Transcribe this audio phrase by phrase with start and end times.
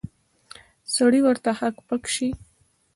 [0.95, 2.29] سړی ورته هک پک شي.